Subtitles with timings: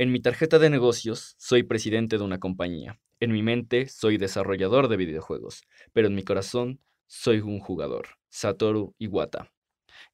[0.00, 2.98] En mi tarjeta de negocios soy presidente de una compañía.
[3.20, 5.60] En mi mente soy desarrollador de videojuegos,
[5.92, 9.52] pero en mi corazón soy un jugador, Satoru Iwata.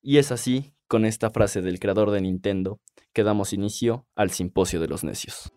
[0.03, 2.81] Y es así, con esta frase del creador de Nintendo,
[3.13, 5.53] que damos inicio al Simposio de los Necios.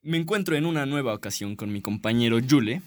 [0.00, 2.82] Me encuentro en una nueva ocasión con mi compañero Yule,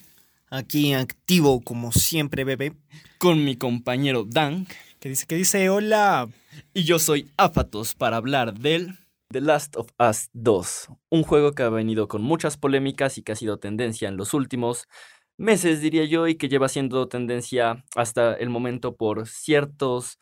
[0.53, 2.73] Aquí activo como siempre, bebé.
[3.19, 4.67] con mi compañero Dan,
[4.99, 6.27] Que dice que dice hola.
[6.73, 8.99] y yo soy Afatos para hablar del
[9.29, 13.31] The Last of Us 2, un juego que ha venido con muchas polémicas y que
[13.31, 14.89] ha sido tendencia en los últimos
[15.37, 20.19] meses, diría yo, y que lleva siendo tendencia hasta el momento por ciertos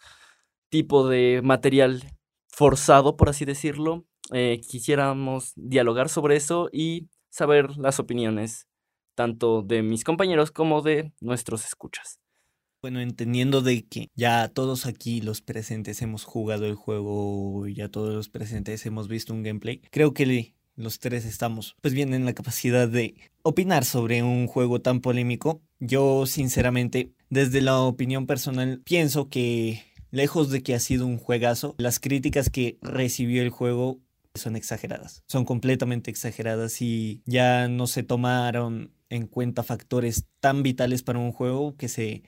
[0.69, 2.03] tipo de material
[2.49, 4.05] forzado, por así decirlo.
[4.31, 8.68] Eh, quisiéramos dialogar sobre eso y saber las opiniones
[9.19, 12.21] tanto de mis compañeros como de nuestros escuchas.
[12.81, 18.15] Bueno, entendiendo de que ya todos aquí los presentes hemos jugado el juego, ya todos
[18.15, 22.31] los presentes hemos visto un gameplay, creo que los tres estamos pues bien en la
[22.31, 25.61] capacidad de opinar sobre un juego tan polémico.
[25.81, 31.75] Yo sinceramente, desde la opinión personal, pienso que lejos de que ha sido un juegazo,
[31.77, 33.99] las críticas que recibió el juego
[34.33, 41.03] son exageradas, son completamente exageradas y ya no se tomaron en cuenta factores tan vitales
[41.03, 42.23] para un juego que se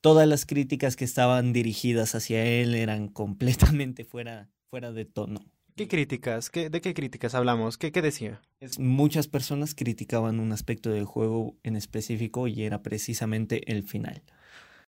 [0.00, 5.40] todas las críticas que estaban dirigidas hacia él eran completamente fuera, fuera de tono.
[5.76, 6.48] ¿Qué críticas?
[6.48, 7.76] ¿Qué, ¿De qué críticas hablamos?
[7.76, 8.40] ¿Qué, qué decía?
[8.78, 14.22] Muchas personas criticaban un aspecto del juego en específico y era precisamente el final.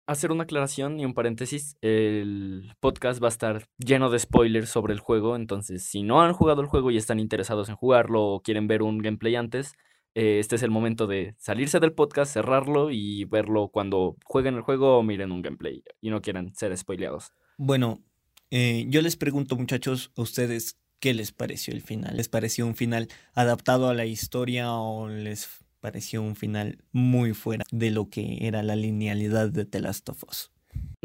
[0.07, 1.77] hacer una aclaración y un paréntesis.
[1.81, 6.35] El podcast va a estar lleno de spoilers sobre el juego, entonces si no han
[6.35, 9.73] jugado el juego y están interesados en jugarlo o quieren ver un gameplay antes,
[10.17, 14.63] eh, este es el momento de salirse del podcast, cerrarlo y verlo cuando jueguen el
[14.63, 17.33] juego o miren un gameplay y no quieran ser spoileados.
[17.59, 18.03] Bueno,
[18.51, 22.17] eh, yo les pregunto muchachos, a ustedes, ¿qué les pareció el final?
[22.17, 25.51] ¿Les pareció un final adaptado a la historia o les
[25.81, 29.83] pareció un final muy fuera de lo que era la linealidad de The?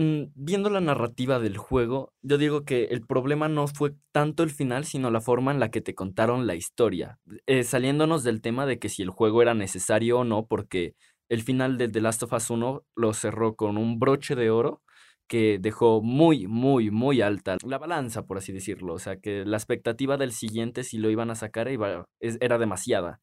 [0.01, 4.49] Mm, Viendo la narrativa del juego, yo digo que el problema no fue tanto el
[4.49, 7.19] final, sino la forma en la que te contaron la historia.
[7.45, 10.95] Eh, saliéndonos del tema de que si el juego era necesario o no, porque
[11.29, 14.81] el final de The Last of Us 1 lo cerró con un broche de oro
[15.27, 18.93] que dejó muy, muy, muy alta la balanza, por así decirlo.
[18.95, 23.21] O sea, que la expectativa del siguiente, si lo iban a sacar, iba- era demasiada.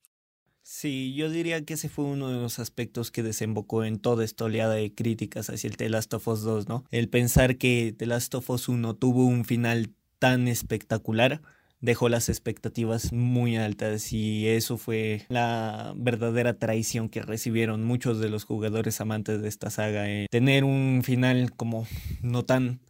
[0.70, 4.44] Sí, yo diría que ese fue uno de los aspectos que desembocó en toda esta
[4.44, 6.84] oleada de críticas hacia el The Last of Us 2, ¿no?
[6.90, 11.40] El pensar que The Last of Us 1 tuvo un final tan espectacular
[11.80, 18.28] dejó las expectativas muy altas y eso fue la verdadera traición que recibieron muchos de
[18.28, 21.86] los jugadores amantes de esta saga, eh, tener un final como
[22.20, 22.80] no tan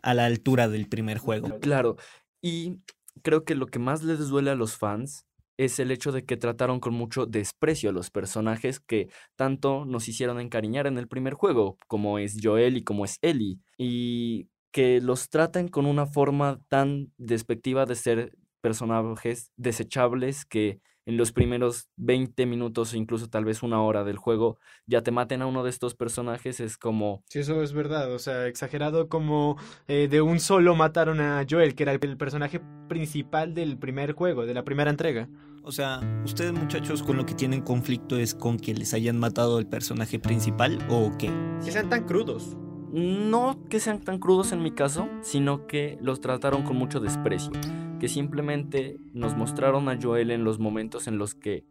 [0.00, 1.58] a la altura del primer juego.
[1.60, 1.96] Claro,
[2.40, 2.78] y
[3.20, 5.25] creo que lo que más les duele a los fans
[5.56, 10.08] es el hecho de que trataron con mucho desprecio a los personajes que tanto nos
[10.08, 15.00] hicieron encariñar en el primer juego, como es Joel y como es Ellie, y que
[15.00, 21.88] los traten con una forma tan despectiva de ser personajes desechables que en los primeros
[21.96, 25.64] 20 minutos o incluso tal vez una hora del juego ya te maten a uno
[25.64, 28.12] de estos personajes es como Sí, eso es verdad.
[28.12, 29.56] O sea, exagerado como
[29.88, 34.46] eh, de un solo mataron a Joel, que era el personaje principal del primer juego,
[34.46, 35.28] de la primera entrega.
[35.62, 39.58] O sea, ustedes muchachos con lo que tienen conflicto es con que les hayan matado
[39.58, 41.30] el personaje principal o qué?
[41.64, 42.56] Que sean tan crudos.
[42.96, 47.52] No que sean tan crudos en mi caso, sino que los trataron con mucho desprecio,
[48.00, 51.66] que simplemente nos mostraron a Joel en los momentos en los que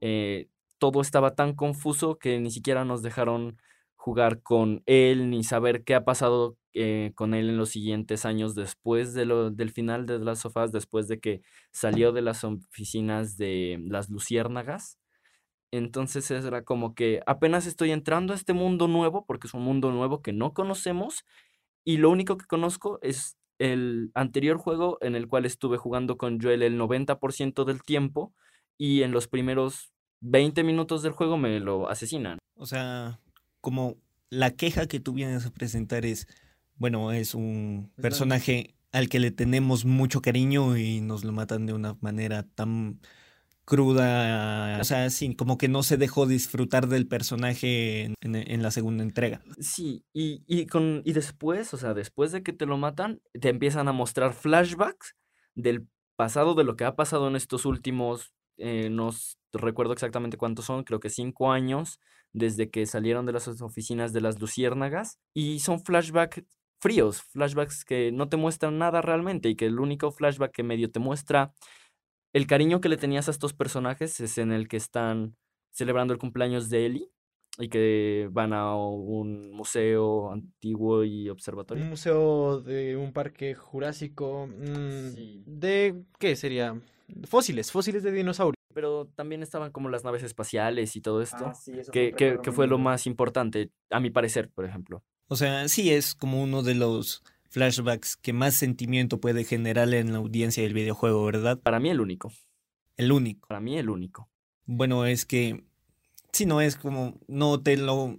[0.00, 0.48] eh,
[0.78, 3.58] todo estaba tan confuso que ni siquiera nos dejaron
[3.94, 8.54] jugar con él ni saber qué ha pasado eh, con él en los siguientes años
[8.54, 11.42] después del final de las sofás, después de que
[11.72, 14.98] salió de las oficinas de las luciérnagas.
[15.72, 19.92] Entonces era como que apenas estoy entrando a este mundo nuevo, porque es un mundo
[19.92, 21.24] nuevo que no conocemos,
[21.84, 26.40] y lo único que conozco es el anterior juego en el cual estuve jugando con
[26.40, 28.34] Joel el 90% del tiempo,
[28.76, 32.38] y en los primeros 20 minutos del juego me lo asesinan.
[32.54, 33.20] O sea,
[33.60, 33.96] como
[34.30, 36.26] la queja que tú vienes a presentar es,
[36.76, 41.74] bueno, es un personaje al que le tenemos mucho cariño y nos lo matan de
[41.74, 43.00] una manera tan
[43.70, 48.72] cruda, o sea, sí, como que no se dejó disfrutar del personaje en, en- la
[48.72, 49.40] segunda entrega.
[49.60, 53.48] Sí, y, y, con, y después, o sea, después de que te lo matan, te
[53.48, 55.14] empiezan a mostrar flashbacks
[55.54, 55.86] del
[56.16, 59.10] pasado, de lo que ha pasado en estos últimos, eh, no
[59.52, 62.00] recuerdo exactamente cuántos son, creo que cinco años,
[62.32, 66.42] desde que salieron de las oficinas de las luciérnagas y son flashbacks
[66.80, 70.90] fríos, flashbacks que no te muestran nada realmente y que el único flashback que medio
[70.90, 71.52] te muestra
[72.32, 75.36] el cariño que le tenías a estos personajes es en el que están
[75.70, 77.10] celebrando el cumpleaños de Ellie
[77.58, 81.82] y que van a un museo antiguo y observatorio.
[81.84, 84.46] Un museo de un parque jurásico.
[84.46, 86.80] Mm, ¿De qué sería?
[87.24, 88.54] Fósiles, fósiles de dinosaurios.
[88.72, 92.38] Pero también estaban como las naves espaciales y todo esto, Ah, sí, eso que, que,
[92.40, 95.02] que fue lo más importante, a mi parecer, por ejemplo.
[95.26, 100.12] O sea, sí es como uno de los flashbacks que más sentimiento puede generar en
[100.12, 101.58] la audiencia del videojuego, ¿verdad?
[101.60, 102.32] Para mí el único,
[102.96, 103.46] El único.
[103.48, 104.28] para mí el único.
[104.66, 105.64] Bueno, es que
[106.32, 108.18] si no es como no te lo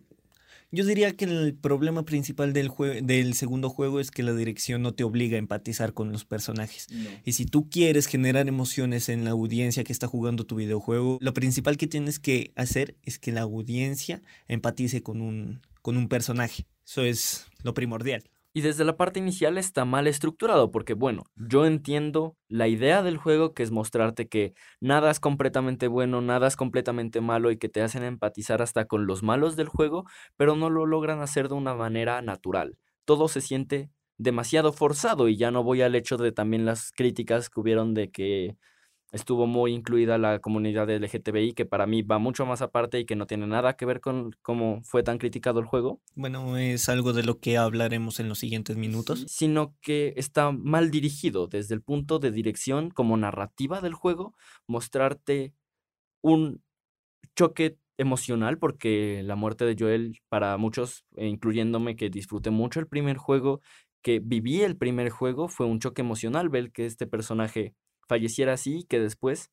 [0.74, 4.82] yo diría que el problema principal del jue- del segundo juego es que la dirección
[4.82, 6.88] no te obliga a empatizar con los personajes.
[7.26, 11.34] Y si tú quieres generar emociones en la audiencia que está jugando tu videojuego, lo
[11.34, 16.66] principal que tienes que hacer es que la audiencia empatice con un con un personaje.
[16.86, 18.24] Eso es lo primordial.
[18.54, 23.16] Y desde la parte inicial está mal estructurado, porque bueno, yo entiendo la idea del
[23.18, 27.70] juego que es mostrarte que nada es completamente bueno, nada es completamente malo y que
[27.70, 30.06] te hacen empatizar hasta con los malos del juego,
[30.36, 32.78] pero no lo logran hacer de una manera natural.
[33.06, 37.50] Todo se siente demasiado forzado y ya no voy al hecho de también las críticas
[37.50, 38.58] que hubieron de que
[39.12, 43.16] estuvo muy incluida la comunidad LGTBI, que para mí va mucho más aparte y que
[43.16, 46.02] no tiene nada que ver con cómo fue tan criticado el juego.
[46.16, 49.26] Bueno, es algo de lo que hablaremos en los siguientes minutos.
[49.28, 54.36] sino que está mal dirigido desde el punto de dirección como narrativa del juego,
[54.68, 55.54] mostrarte
[56.22, 56.62] un
[57.36, 62.88] choque emocional, porque la muerte de Joel para muchos, e incluyéndome que disfruté mucho el
[62.88, 63.62] primer juego,
[64.02, 67.76] que viví el primer juego, fue un choque emocional ver que este personaje
[68.12, 69.52] falleciera así que después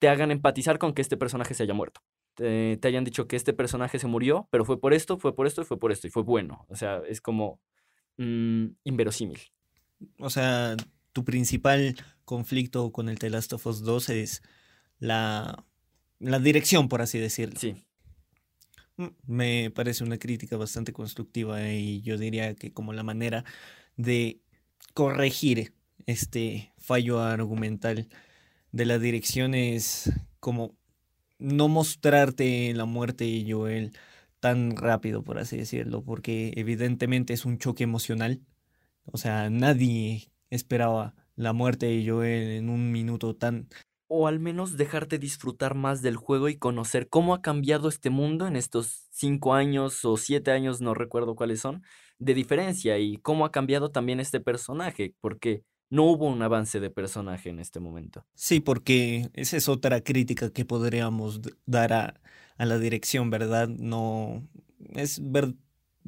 [0.00, 2.00] te hagan empatizar con que este personaje se haya muerto.
[2.34, 5.46] Te, te hayan dicho que este personaje se murió, pero fue por esto, fue por
[5.46, 6.66] esto y fue por esto, y fue bueno.
[6.68, 7.60] O sea, es como
[8.16, 9.40] mm, inverosímil.
[10.18, 10.76] O sea,
[11.12, 11.94] tu principal
[12.24, 14.42] conflicto con el The Last of Us 2 es
[14.98, 15.64] la,
[16.18, 17.58] la dirección, por así decirlo.
[17.58, 17.76] Sí,
[19.00, 23.44] Mm, Me parece una crítica bastante constructiva y yo diría que como la manera
[23.96, 24.40] de
[24.94, 25.74] corregir
[26.10, 28.08] este fallo argumental
[28.72, 30.76] de la dirección es como
[31.38, 33.92] no mostrarte la muerte de Joel
[34.40, 38.40] tan rápido, por así decirlo, porque evidentemente es un choque emocional.
[39.04, 43.68] O sea, nadie esperaba la muerte de Joel en un minuto tan
[44.12, 48.48] o al menos dejarte disfrutar más del juego y conocer cómo ha cambiado este mundo
[48.48, 51.84] en estos cinco años o siete años, no recuerdo cuáles son,
[52.18, 56.88] de diferencia y cómo ha cambiado también este personaje, porque no hubo un avance de
[56.90, 58.24] personaje en este momento.
[58.34, 62.20] Sí, porque esa es otra crítica que podríamos dar a,
[62.56, 63.68] a la dirección, ¿verdad?
[63.68, 64.46] No,
[64.94, 65.54] es, ver-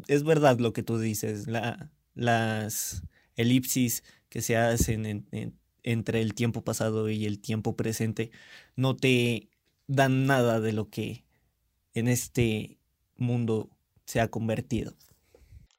[0.08, 3.02] es verdad lo que tú dices, la, las
[3.36, 8.30] elipsis que se hacen en- en- entre el tiempo pasado y el tiempo presente
[8.76, 9.50] no te
[9.88, 11.24] dan nada de lo que
[11.92, 12.78] en este
[13.16, 13.68] mundo
[14.06, 14.94] se ha convertido.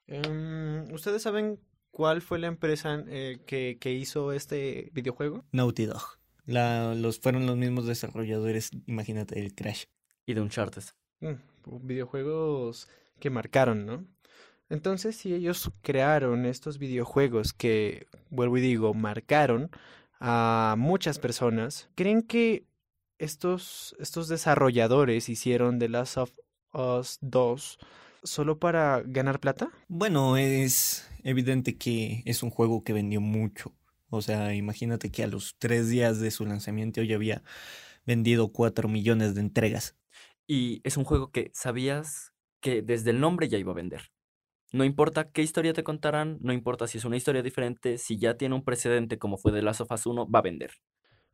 [0.06, 1.58] Em, ¿Ustedes saben
[1.94, 5.44] cuál fue la empresa eh, que, que hizo este videojuego?
[5.52, 6.02] Naughty Dog.
[6.44, 9.84] La- los, fueron los mismos desarrolladores, imagínate, el Crash.
[10.26, 10.82] Y de Uncharted.
[11.20, 11.34] Mm,
[11.86, 12.88] videojuegos
[13.20, 14.04] que marcaron, ¿no?
[14.68, 19.70] Entonces, si ellos crearon estos videojuegos que, vuelvo y digo, marcaron
[20.18, 22.66] a muchas personas, ¿creen que
[23.18, 26.32] estos, estos desarrolladores hicieron The Last of
[26.72, 27.78] Us 2
[28.24, 29.70] solo para ganar plata?
[29.88, 33.72] Bueno, es evidente que es un juego que vendió mucho.
[34.10, 37.42] O sea, imagínate que a los tres días de su lanzamiento ya había
[38.06, 39.96] vendido cuatro millones de entregas.
[40.46, 44.10] Y es un juego que sabías que desde el nombre ya iba a vender.
[44.72, 48.36] No importa qué historia te contarán, no importa si es una historia diferente, si ya
[48.36, 50.72] tiene un precedente como fue The Last of Us 1, va a vender.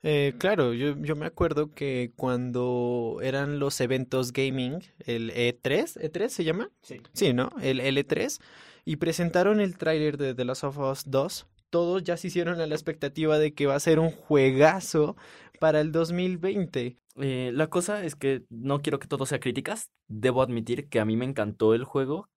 [0.02, 6.28] Eh, claro, yo, yo me acuerdo que cuando eran los eventos gaming, el E3, ¿E3
[6.28, 6.70] se llama?
[6.82, 7.02] Sí.
[7.12, 7.50] Sí, ¿no?
[7.60, 8.40] El L3,
[8.84, 12.66] y presentaron el tráiler de The Last of Us 2, todos ya se hicieron a
[12.66, 15.16] la expectativa de que va a ser un juegazo
[15.60, 16.96] para el 2020.
[17.16, 19.90] Eh, la cosa es que no quiero que todo sea críticas.
[20.08, 22.28] Debo admitir que a mí me encantó el juego,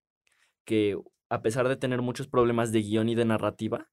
[0.65, 0.97] que
[1.29, 3.89] a pesar de tener muchos problemas de guion y de narrativa,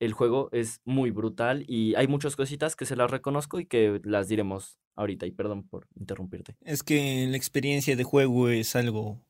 [0.00, 4.00] el juego es muy brutal y hay muchas cositas que se las reconozco y que
[4.04, 5.26] las diremos ahorita.
[5.26, 6.56] Y perdón por interrumpirte.
[6.62, 9.20] Es que la experiencia de juego es algo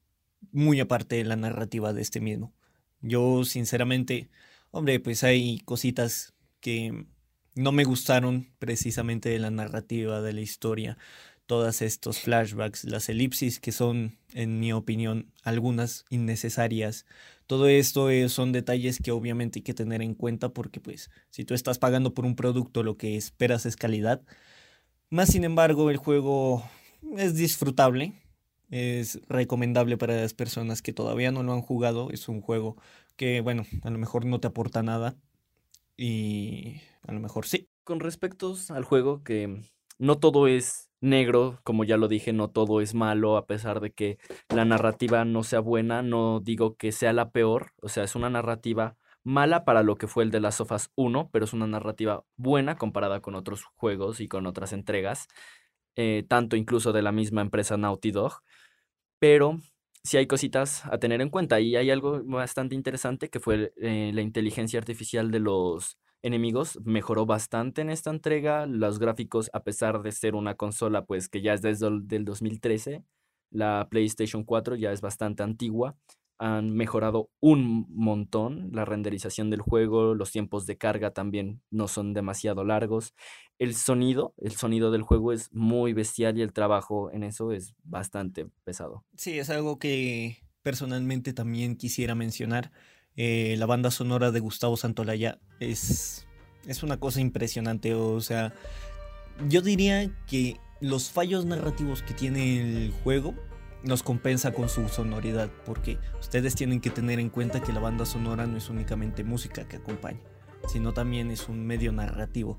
[0.52, 2.52] muy aparte de la narrativa de este mismo.
[3.00, 4.28] Yo, sinceramente,
[4.70, 7.06] hombre, pues hay cositas que
[7.54, 10.98] no me gustaron precisamente de la narrativa, de la historia.
[11.46, 17.06] Todos estos flashbacks, las elipsis que son, en mi opinión, algunas innecesarias.
[17.46, 21.44] Todo esto eh, son detalles que obviamente hay que tener en cuenta porque pues si
[21.44, 24.22] tú estás pagando por un producto lo que esperas es calidad.
[25.10, 26.68] Más sin embargo, el juego
[27.16, 28.14] es disfrutable,
[28.70, 32.10] es recomendable para las personas que todavía no lo han jugado.
[32.10, 32.76] Es un juego
[33.16, 35.16] que, bueno, a lo mejor no te aporta nada
[35.96, 37.68] y a lo mejor sí.
[37.84, 39.62] Con respecto al juego, que
[39.98, 43.92] no todo es negro, como ya lo dije, no todo es malo, a pesar de
[43.92, 44.18] que
[44.48, 48.30] la narrativa no sea buena, no digo que sea la peor, o sea, es una
[48.30, 52.24] narrativa mala para lo que fue el de las Sofas 1, pero es una narrativa
[52.36, 55.28] buena comparada con otros juegos y con otras entregas,
[55.96, 58.42] eh, tanto incluso de la misma empresa Naughty Dog,
[59.18, 59.60] pero
[60.02, 64.10] sí hay cositas a tener en cuenta y hay algo bastante interesante que fue eh,
[64.14, 68.66] la inteligencia artificial de los enemigos mejoró bastante en esta entrega.
[68.66, 73.04] Los gráficos, a pesar de ser una consola, pues que ya es desde el 2013,
[73.50, 75.96] la PlayStation 4 ya es bastante antigua.
[76.38, 82.14] Han mejorado un montón la renderización del juego, los tiempos de carga también no son
[82.14, 83.14] demasiado largos.
[83.58, 87.74] El sonido, el sonido del juego es muy bestial y el trabajo en eso es
[87.84, 89.04] bastante pesado.
[89.16, 92.72] Sí, es algo que personalmente también quisiera mencionar
[93.16, 96.26] eh, la banda sonora de Gustavo Santolaya es,
[96.66, 97.94] es una cosa impresionante.
[97.94, 98.52] O sea,
[99.48, 103.34] yo diría que los fallos narrativos que tiene el juego
[103.84, 108.06] nos compensa con su sonoridad, porque ustedes tienen que tener en cuenta que la banda
[108.06, 110.20] sonora no es únicamente música que acompaña,
[110.68, 112.58] sino también es un medio narrativo,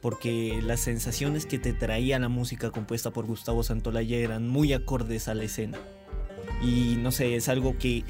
[0.00, 5.26] porque las sensaciones que te traía la música compuesta por Gustavo Santolaya eran muy acordes
[5.26, 5.78] a la escena.
[6.62, 8.04] Y no sé, es algo que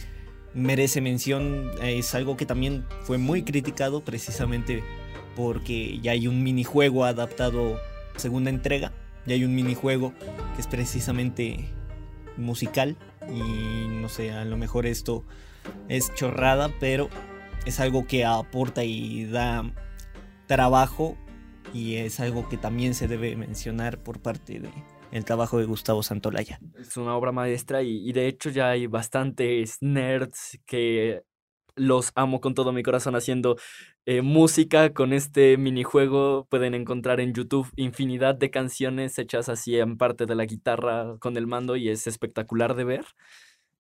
[0.55, 1.71] merece mención.
[1.83, 4.83] Es algo que también fue muy criticado precisamente
[5.37, 7.79] porque ya hay un minijuego adaptado
[8.17, 8.93] segunda entrega.
[9.27, 10.13] Ya hay un minijuego
[10.55, 11.69] que es precisamente
[12.37, 12.97] musical
[13.29, 15.25] y no sé, a lo mejor esto
[15.89, 17.09] es chorrada, pero
[17.67, 19.71] es algo que aporta y da
[20.47, 21.17] trabajo
[21.73, 24.71] y es algo que también se debe mencionar por parte de,
[25.13, 26.61] el trabajo de Gustavo Santolaya.
[26.79, 31.23] Es una obra maestra y, de hecho ya hay bastantes nerds que
[31.77, 33.57] los amo con todo mi corazón haciendo
[34.05, 36.47] eh, música con este minijuego.
[36.51, 41.37] Pueden encontrar en YouTube infinidad de canciones hechas así en parte de la guitarra con
[41.37, 43.07] el mando y es espectacular de ver.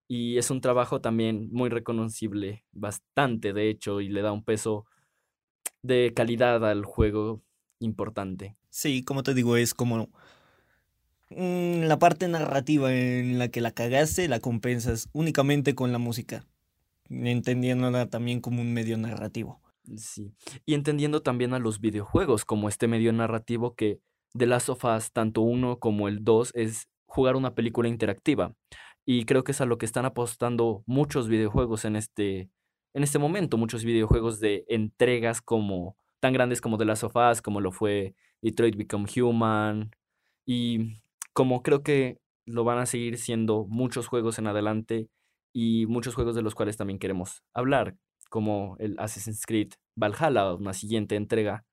[0.08, 4.86] Y es un trabajo también muy reconocible, bastante de hecho, y le da un peso
[5.82, 7.42] de calidad al juego
[7.78, 8.56] importante.
[8.70, 10.10] Sí, como te digo, es como
[11.30, 16.44] Mm, la parte narrativa en la que la cagaste la compensas únicamente con la música,
[17.08, 19.60] entendiéndola también como un medio narrativo.
[19.96, 20.32] Sí,
[20.66, 24.00] y entendiendo también a los videojuegos como este medio narrativo que
[24.34, 28.54] de las sofás, tanto uno como el dos, es jugar una película interactiva.
[29.06, 32.50] Y creo que es a lo que están apostando muchos videojuegos en este,
[32.94, 37.60] en este momento, muchos videojuegos de entregas como tan grandes como de las sofás, como
[37.60, 39.90] lo fue Detroit Become Human.
[40.46, 41.00] Y
[41.40, 45.08] como creo que lo van a seguir siendo muchos juegos en adelante
[45.54, 47.96] y muchos juegos de los cuales también queremos hablar,
[48.28, 51.64] como el Assassin's Creed Valhalla, una siguiente entrega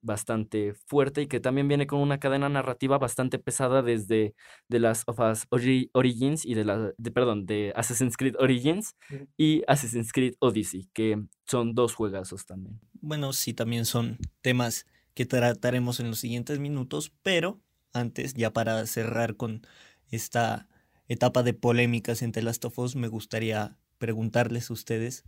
[0.00, 4.34] bastante fuerte y que también viene con una cadena narrativa bastante pesada desde
[4.70, 5.46] de las of Us
[5.92, 8.96] Origins y de la de, perdón, de Assassin's Creed Origins
[9.36, 12.80] y Assassin's Creed Odyssey, que son dos juegazos también.
[13.02, 17.60] Bueno, sí, también son temas que trataremos en los siguientes minutos, pero
[17.92, 19.66] antes, ya para cerrar con
[20.10, 20.68] esta
[21.08, 25.24] etapa de polémicas entre las tofos, me gustaría preguntarles a ustedes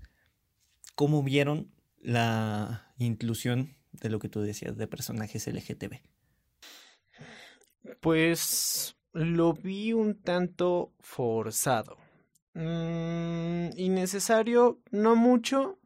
[0.95, 6.01] cómo vieron la inclusión de lo que tú decías de personajes LGTB.
[8.01, 11.97] Pues lo vi un tanto forzado.
[12.55, 15.79] Mm, innecesario, no mucho.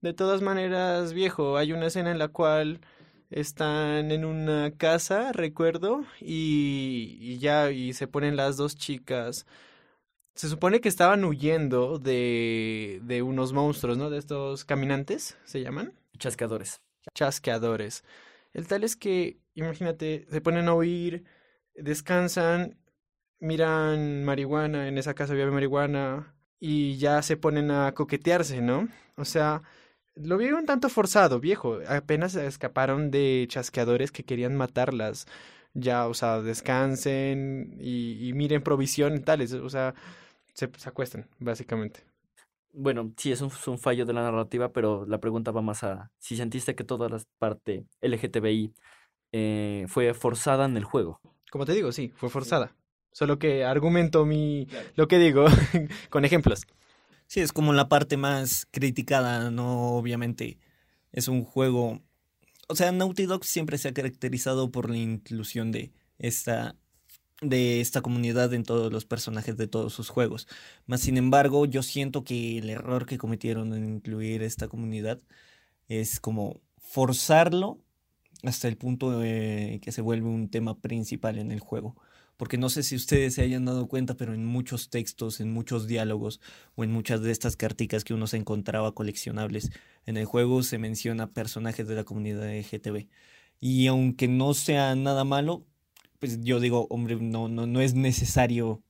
[0.00, 2.80] De todas maneras, viejo, hay una escena en la cual
[3.30, 9.46] están en una casa, recuerdo, y, ya, y se ponen las dos chicas.
[10.34, 14.10] Se supone que estaban huyendo de, de unos monstruos, ¿no?
[14.10, 15.94] De estos caminantes, ¿se llaman?
[16.18, 16.80] Chasqueadores.
[17.14, 18.04] Chasqueadores.
[18.52, 21.24] El tal es que, imagínate, se ponen a huir,
[21.74, 22.78] descansan,
[23.38, 28.88] miran marihuana, en esa casa había marihuana, y ya se ponen a coquetearse, ¿no?
[29.16, 29.62] O sea,
[30.16, 31.78] lo vi un tanto forzado, viejo.
[31.88, 35.26] Apenas escaparon de chasqueadores que querían matarlas.
[35.74, 39.52] Ya, o sea, descansen y, miren provisión y tales.
[39.52, 39.94] O sea,
[40.54, 42.04] se, acuestan, básicamente.
[42.72, 46.36] Bueno, sí, es un, fallo de la narrativa, pero la pregunta va más a si
[46.36, 48.74] sentiste que toda la parte LGTBI
[49.32, 51.20] eh, fue forzada en el juego.
[51.50, 52.74] Como te digo, sí, fue forzada.
[53.12, 55.46] Solo que argumento mi lo que digo
[56.10, 56.66] con ejemplos.
[57.26, 59.96] Sí, es como la parte más criticada, ¿no?
[59.96, 60.58] Obviamente
[61.12, 62.02] es un juego...
[62.68, 66.76] O sea, Naughty Dog siempre se ha caracterizado por la inclusión de esta
[67.42, 70.48] de esta comunidad en todos los personajes de todos sus juegos.
[70.86, 75.20] Más sin embargo, yo siento que el error que cometieron en incluir esta comunidad
[75.88, 77.78] es como forzarlo
[78.42, 81.96] hasta el punto de que se vuelve un tema principal en el juego.
[82.36, 85.86] Porque no sé si ustedes se hayan dado cuenta, pero en muchos textos, en muchos
[85.86, 86.40] diálogos
[86.74, 89.70] o en muchas de estas carticas que uno se encontraba coleccionables
[90.06, 93.08] en el juego se menciona personajes de la comunidad de GTB.
[93.60, 95.66] Y aunque no sea nada malo,
[96.18, 98.82] pues yo digo, hombre, no, no, no es necesario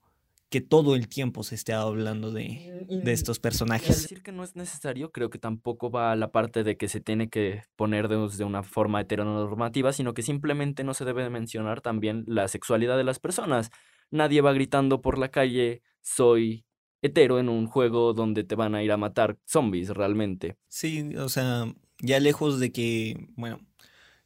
[0.57, 4.03] que todo el tiempo se esté hablando de, de estos Y al personajes.
[4.03, 7.01] decir que no es necesario, creo que tampoco va a la parte de que se
[7.01, 11.31] tiene que poner de, de una forma heteronormativa, sino que simplemente no se debe de
[11.31, 13.71] mencionar también la sexualidad de las personas.
[14.11, 16.65] Nadie va gritando por la calle, soy
[17.03, 20.57] hetero en un juego donde te van a ir a matar zombies realmente.
[20.69, 21.67] Sí, o sea,
[22.01, 23.59] ya lejos de que, bueno,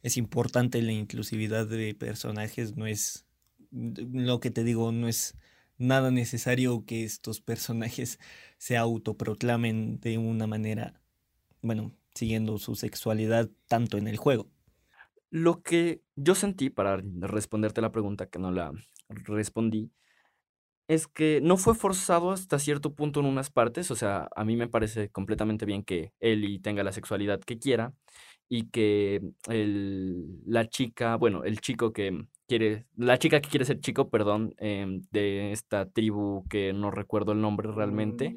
[0.01, 3.25] es importante la inclusividad de personajes, no es
[3.71, 5.35] lo que te digo, no es
[5.81, 8.19] nada necesario que estos personajes
[8.57, 11.01] se autoproclamen de una manera,
[11.61, 14.49] bueno, siguiendo su sexualidad tanto en el juego.
[15.31, 18.71] Lo que yo sentí para responderte la pregunta que no la
[19.09, 19.91] respondí
[20.87, 24.57] es que no fue forzado hasta cierto punto en unas partes, o sea, a mí
[24.57, 27.93] me parece completamente bien que Ellie tenga la sexualidad que quiera
[28.49, 33.79] y que el- la chica, bueno, el chico que quiere, la chica que quiere ser
[33.79, 38.35] chico, perdón, em, de esta tribu que no recuerdo el nombre realmente,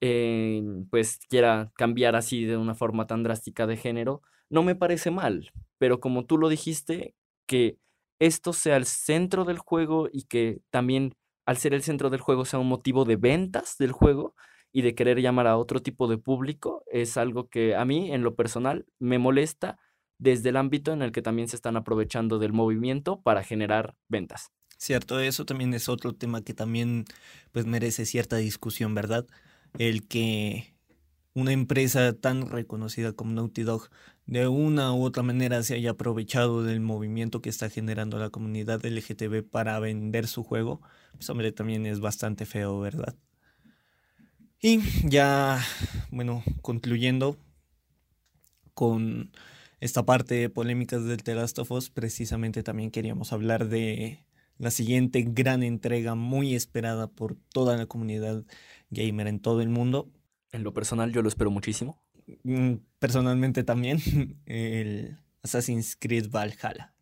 [0.00, 5.10] eh, pues quiera cambiar así de una forma tan drástica de género, no me parece
[5.10, 7.14] mal, pero como tú lo dijiste,
[7.46, 7.76] que
[8.20, 12.46] esto sea el centro del juego y que también al ser el centro del juego
[12.46, 14.34] sea un motivo de ventas del juego
[14.72, 18.22] y de querer llamar a otro tipo de público, es algo que a mí en
[18.22, 19.78] lo personal me molesta
[20.18, 24.50] desde el ámbito en el que también se están aprovechando del movimiento para generar ventas.
[24.78, 27.04] Cierto, eso también es otro tema que también
[27.52, 29.26] pues merece cierta discusión, ¿verdad?
[29.78, 30.74] El que
[31.34, 33.88] una empresa tan reconocida como Naughty Dog
[34.26, 38.84] de una u otra manera se haya aprovechado del movimiento que está generando la comunidad
[38.84, 40.80] LGTB para vender su juego,
[41.12, 43.14] pues hombre, también es bastante feo, ¿verdad?
[44.60, 45.62] Y ya,
[46.10, 47.36] bueno, concluyendo
[48.72, 49.30] con
[49.84, 54.24] esta parte de polémicas del The Last of Us, precisamente también queríamos hablar de
[54.56, 58.44] la siguiente gran entrega muy esperada por toda la comunidad
[58.88, 60.10] gamer en todo el mundo.
[60.52, 62.02] En lo personal yo lo espero muchísimo.
[62.44, 64.00] Mm, Personalmente también
[64.46, 66.94] el Assassin's Creed Valhalla.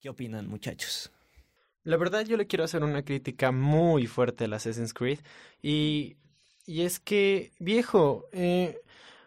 [0.00, 1.10] ¿Qué opinan muchachos?
[1.86, 5.20] La verdad yo le quiero hacer una crítica muy fuerte al Assassin's Creed
[5.62, 6.16] y,
[6.66, 8.80] y es que, viejo, eh,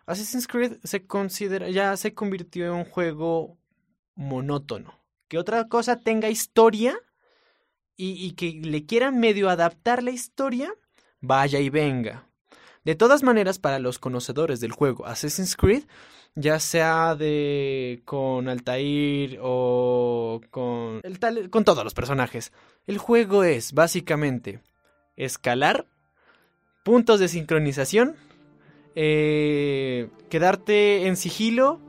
[0.06, 3.58] Assassin's Creed se considera, ya se convirtió en un juego
[4.14, 4.94] monótono.
[5.30, 7.00] Que otra cosa tenga historia
[7.96, 10.70] y, y que le quieran medio adaptar la historia,
[11.22, 12.29] vaya y venga.
[12.90, 15.84] De todas maneras, para los conocedores del juego Assassin's Creed,
[16.34, 22.52] ya sea de con Altair o con el tal, con todos los personajes.
[22.88, 24.64] El juego es básicamente
[25.18, 25.86] escalar,
[26.84, 28.16] puntos de sincronización,
[28.96, 31.80] eh, quedarte en sigilo,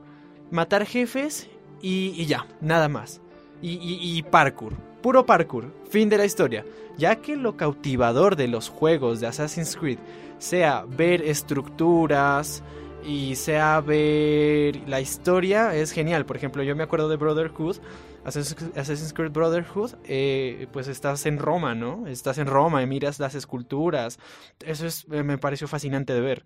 [0.51, 1.49] matar jefes
[1.81, 3.21] y, ya, nada más.
[3.63, 6.65] Y parkour, puro parkour, fin de la historia.
[6.97, 9.99] Ya que lo cautivador de los juegos de Assassin's Creed
[10.37, 12.63] sea ver estructuras,
[13.03, 16.25] y sea ver la historia es genial.
[16.25, 17.77] Por ejemplo, yo me acuerdo de Brotherhood,
[18.23, 22.07] Assassin's Creed Brotherhood, eh, pues estás en Roma, ¿no?
[22.07, 24.19] Estás en Roma y miras las esculturas.
[24.63, 26.43] Eso es, eh, me pareció fascinante de ver.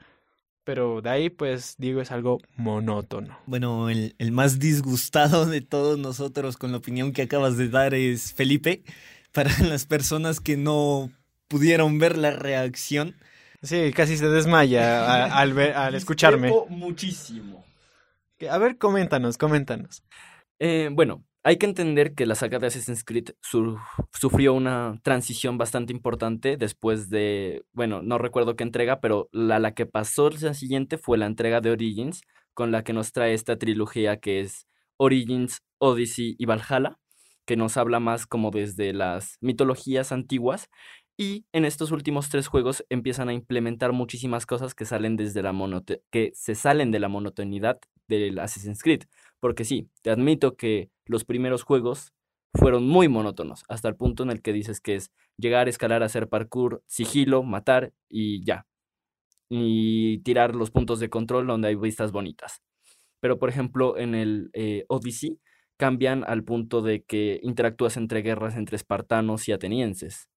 [0.65, 3.37] Pero de ahí, pues digo, es algo monótono.
[3.45, 7.93] Bueno, el, el más disgustado de todos nosotros con la opinión que acabas de dar
[7.93, 8.83] es Felipe.
[9.31, 11.11] Para las personas que no
[11.47, 13.15] pudieron ver la reacción,
[13.61, 16.51] Sí, casi se desmaya al, ver- al escucharme.
[16.69, 17.63] Muchísimo.
[18.49, 20.03] A ver, coméntanos, coméntanos.
[20.59, 23.77] Eh, bueno, hay que entender que la saga de Assassin's Creed su-
[24.13, 29.85] sufrió una transición bastante importante después de, bueno, no recuerdo qué entrega, pero la, que
[29.85, 32.21] pasó la siguiente fue la entrega de Origins,
[32.55, 36.97] con la que nos trae esta trilogía que es Origins, Odyssey y Valhalla,
[37.45, 40.67] que nos habla más como desde las mitologías antiguas
[41.17, 45.53] Y en estos últimos tres juegos empiezan a implementar muchísimas cosas que salen desde la
[46.11, 49.03] que se salen de la monotonidad del Assassin's Creed.
[49.39, 52.13] Porque sí, te admito que los primeros juegos
[52.53, 56.29] fueron muy monótonos, hasta el punto en el que dices que es llegar, escalar, hacer
[56.29, 58.65] parkour, sigilo, matar y ya.
[59.49, 62.61] Y tirar los puntos de control donde hay vistas bonitas.
[63.19, 65.39] Pero por ejemplo, en el eh, Odyssey
[65.77, 70.29] cambian al punto de que interactúas entre guerras entre espartanos y atenienses,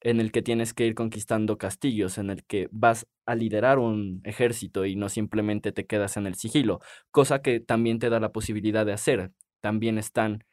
[0.00, 4.20] en el que tienes que ir conquistando castillos, en el que vas a liderar un
[4.24, 6.80] ejército y no simplemente te quedas en el sigilo,
[7.10, 9.32] cosa que también te da la posibilidad de hacer.
[9.60, 10.44] También están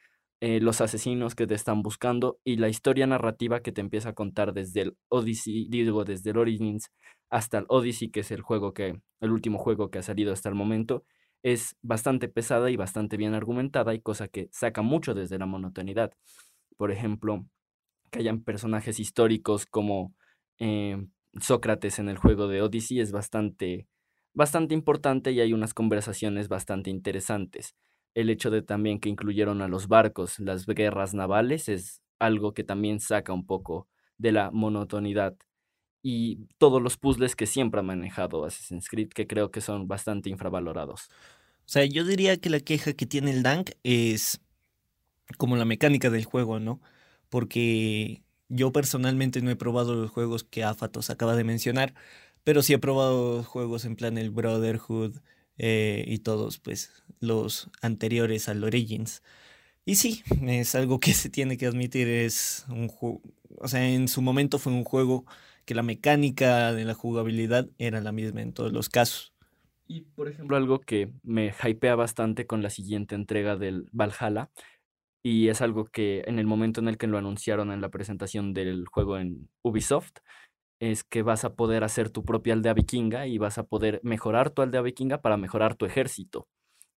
[0.41, 4.13] eh, los asesinos que te están buscando y la historia narrativa que te empieza a
[4.13, 6.91] contar desde el Odyssey, digo, desde el Origins
[7.29, 10.49] hasta el Odyssey, que es el juego que, el último juego que ha salido hasta
[10.49, 11.06] el momento,
[11.43, 16.12] es bastante pesada y bastante bien argumentada y cosa que saca mucho desde la monotonidad.
[16.77, 17.45] Por ejemplo,
[18.13, 20.13] que hayan personajes históricos como
[20.60, 21.06] eh,
[21.41, 23.88] Sócrates en el juego de Odyssey es bastante,
[24.34, 27.76] bastante importante y hay unas conversaciones bastante interesantes
[28.13, 32.63] el hecho de también que incluyeron a los barcos, las guerras navales, es algo que
[32.63, 35.36] también saca un poco de la monotonidad.
[36.04, 40.30] Y todos los puzzles que siempre ha manejado Assassin's Creed, que creo que son bastante
[40.30, 41.10] infravalorados.
[41.65, 44.41] O sea, yo diría que la queja que tiene el Dank es
[45.38, 46.82] como la mecánica del juego, ¿no?
[47.33, 51.95] Porque yo personalmente no he probado los juegos que Afatos acaba de mencionar,
[52.43, 55.17] pero sí he probado juegos en plan el Brotherhood,
[55.57, 59.23] eh, y todos pues los anteriores al Origins.
[59.83, 63.23] Y sí, es algo que se tiene que admitir, es un juego,
[63.57, 65.25] o sea, en su momento fue un juego
[65.65, 69.33] que la mecánica de la jugabilidad era la misma en todos los casos.
[69.87, 74.51] Y por ejemplo, algo que me hypea bastante con la siguiente entrega del Valhalla,
[75.23, 78.53] y es algo que en el momento en el que lo anunciaron en la presentación
[78.53, 80.12] del juego en Ubisoft,
[80.79, 84.49] es que vas a poder hacer tu propia aldea vikinga y vas a poder mejorar
[84.51, 86.47] tu aldea vikinga para mejorar tu ejército.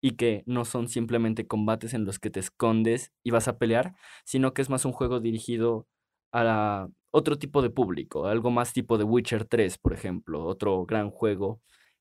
[0.03, 3.95] Y que no son simplemente combates en los que te escondes y vas a pelear,
[4.25, 5.87] sino que es más un juego dirigido
[6.33, 11.11] a otro tipo de público, algo más tipo de Witcher 3, por ejemplo, otro gran
[11.11, 11.61] juego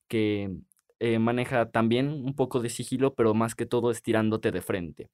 [0.09, 0.51] que
[0.99, 5.09] eh, maneja también un poco de sigilo, pero más que todo estirándote de frente.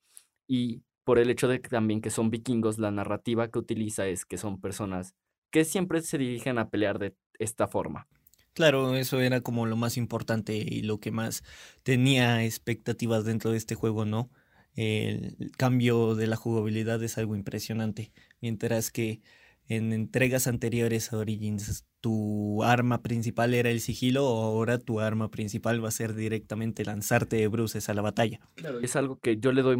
[0.47, 4.25] Y por el hecho de que también que son vikingos, la narrativa que utiliza es
[4.25, 5.15] que son personas
[5.49, 8.07] que siempre se dirigen a pelear de esta forma.
[8.53, 11.43] Claro, eso era como lo más importante y lo que más
[11.81, 14.29] tenía expectativas dentro de este juego, ¿no?
[14.75, 19.23] El cambio de la jugabilidad es algo impresionante, mientras que
[19.65, 25.83] en entregas anteriores a Origins tu arma principal era el sigilo, ahora tu arma principal
[25.83, 28.39] va a ser directamente lanzarte de bruces a la batalla.
[28.53, 29.75] Claro, es algo que yo le doy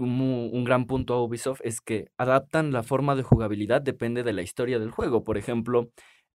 [0.00, 4.42] un, gran punto a Ubisoft es que adaptan la forma de jugabilidad, depende de la
[4.42, 5.24] historia del juego.
[5.24, 5.90] Por ejemplo,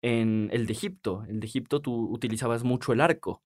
[0.01, 3.43] en el de Egipto, el de Egipto tú utilizabas mucho el arco,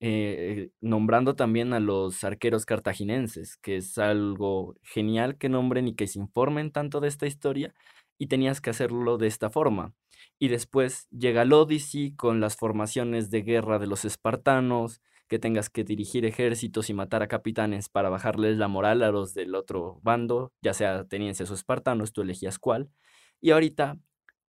[0.00, 6.06] eh, nombrando también a los arqueros cartaginenses, que es algo genial que nombren y que
[6.06, 7.74] se informen tanto de esta historia,
[8.18, 9.94] y tenías que hacerlo de esta forma.
[10.38, 15.00] Y después llega el Odyssey con las formaciones de guerra de los espartanos,
[15.34, 19.34] que tengas que dirigir ejércitos y matar a capitanes para bajarles la moral a los
[19.34, 22.88] del otro bando, ya sea atenienses o espartanos, tú elegías cuál.
[23.40, 23.98] Y ahorita,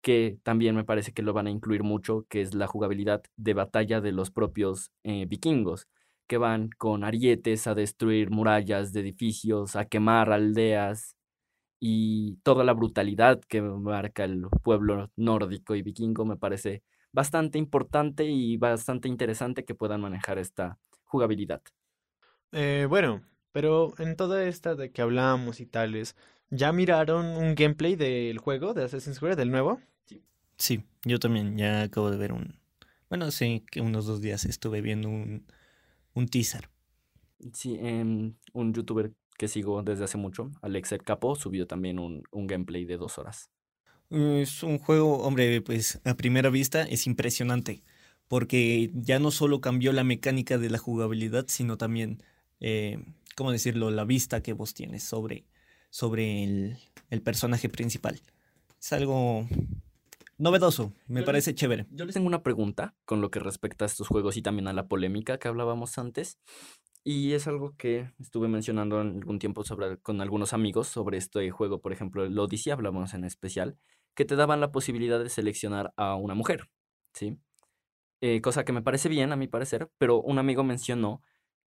[0.00, 3.54] que también me parece que lo van a incluir mucho, que es la jugabilidad de
[3.54, 5.86] batalla de los propios eh, vikingos,
[6.26, 11.14] que van con arietes a destruir murallas de edificios, a quemar aldeas
[11.78, 16.82] y toda la brutalidad que marca el pueblo nórdico y vikingo me parece
[17.12, 21.62] bastante importante y bastante interesante que puedan manejar esta jugabilidad.
[22.52, 23.22] Eh, bueno,
[23.52, 26.16] pero en toda esta de que hablábamos y tales,
[26.50, 29.80] ¿ya miraron un gameplay del juego de Assassin's Creed, del nuevo?
[30.06, 30.22] Sí.
[30.56, 32.58] Sí, yo también ya acabo de ver un...
[33.08, 35.46] Bueno, sí, que unos dos días estuve viendo un,
[36.14, 36.70] un teaser.
[37.52, 42.22] Sí, em, un youtuber que sigo desde hace mucho, Alex El Capo, subió también un,
[42.30, 43.50] un gameplay de dos horas.
[44.12, 47.82] Es un juego, hombre, pues a primera vista es impresionante,
[48.28, 52.22] porque ya no solo cambió la mecánica de la jugabilidad, sino también,
[52.60, 53.02] eh,
[53.36, 55.46] ¿cómo decirlo?, la vista que vos tienes sobre,
[55.88, 56.76] sobre el,
[57.08, 58.20] el personaje principal.
[58.78, 59.48] Es algo
[60.36, 61.86] novedoso, me parece chévere.
[61.90, 64.74] Yo les tengo una pregunta con lo que respecta a estos juegos y también a
[64.74, 66.38] la polémica que hablábamos antes.
[67.02, 71.50] Y es algo que estuve mencionando en algún tiempo sobre, con algunos amigos sobre este
[71.50, 73.78] juego, por ejemplo, el Odyssey, hablamos en especial
[74.14, 76.68] que te daban la posibilidad de seleccionar a una mujer,
[77.14, 77.38] ¿sí?
[78.20, 81.22] Eh, cosa que me parece bien, a mi parecer, pero un amigo mencionó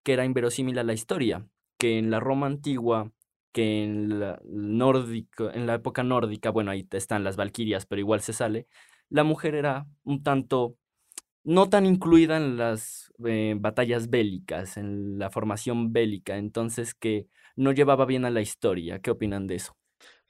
[0.04, 1.46] que era inverosímil a la historia,
[1.78, 3.12] que en la Roma antigua
[3.52, 8.20] que en la, nórdico, en la época nórdica, bueno, ahí están las valquirias, pero igual
[8.22, 8.66] se sale,
[9.10, 10.76] la mujer era un tanto
[11.44, 17.72] no tan incluida en las eh, batallas bélicas, en la formación bélica, entonces que no
[17.72, 19.00] llevaba bien a la historia.
[19.00, 19.76] ¿Qué opinan de eso?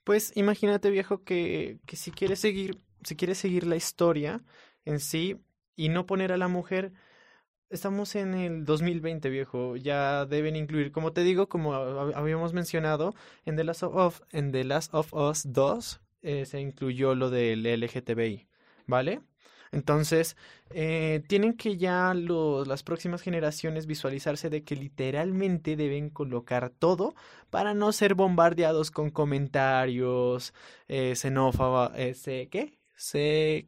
[0.05, 4.43] Pues imagínate, viejo, que, que si quieres seguir, si quieres seguir la historia
[4.85, 5.39] en sí
[5.77, 6.93] y no poner a la mujer,
[7.71, 9.77] estamos en el 2020, viejo.
[9.77, 14.65] Ya deben incluir, como te digo, como habíamos mencionado, en The Last of, en The
[14.65, 18.47] Last of Us 2 eh, se incluyó lo del LGTBI,
[18.87, 19.23] ¿vale?
[19.73, 20.37] Entonces,
[20.71, 27.15] eh, tienen que ya los, las próximas generaciones visualizarse de que literalmente deben colocar todo
[27.49, 30.53] para no ser bombardeados con comentarios
[30.89, 32.79] eh, xenófobos, eh, ¿qué?
[32.97, 33.67] Se...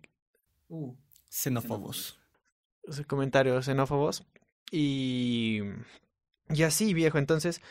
[0.69, 0.95] Uh,
[1.31, 2.21] xenófobos.
[3.09, 4.27] Comentarios xenófobos.
[4.71, 5.61] Y...
[6.51, 7.17] Y así, viejo.
[7.17, 7.63] Entonces,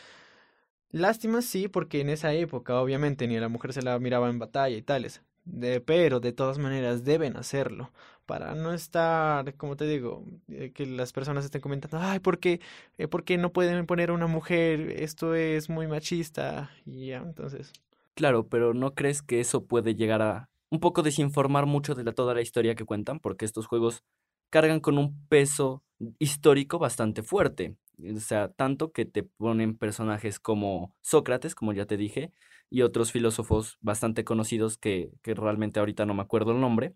[0.89, 4.39] lástima sí, porque en esa época, obviamente, ni a la mujer se la miraba en
[4.39, 5.21] batalla y tales.
[5.45, 7.91] De, pero de todas maneras deben hacerlo
[8.25, 12.61] para no estar, como te digo, eh, que las personas estén comentando, ay, ¿por qué,
[12.97, 14.91] eh, ¿por qué no pueden poner a una mujer?
[15.01, 17.73] Esto es muy machista y ya, entonces.
[18.15, 22.33] Claro, pero ¿no crees que eso puede llegar a un poco desinformar mucho de toda
[22.33, 23.19] la historia que cuentan?
[23.19, 24.03] Porque estos juegos
[24.49, 25.83] cargan con un peso
[26.19, 27.75] histórico bastante fuerte.
[27.99, 32.31] O sea, tanto que te ponen personajes como Sócrates, como ya te dije,
[32.73, 36.95] y otros filósofos bastante conocidos que, que realmente ahorita no me acuerdo el nombre.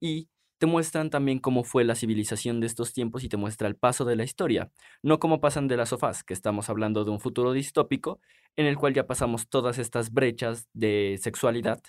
[0.00, 3.76] Y te muestran también cómo fue la civilización de estos tiempos y te muestra el
[3.76, 7.20] paso de la historia, no como pasan de las sofás, que estamos hablando de un
[7.20, 8.18] futuro distópico
[8.56, 11.82] en el cual ya pasamos todas estas brechas de sexualidad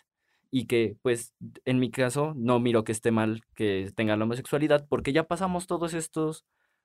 [0.51, 4.87] y que pues en mi caso no miro que esté mal que tengan la homosexualidad
[4.89, 6.43] porque ya pasamos todos estos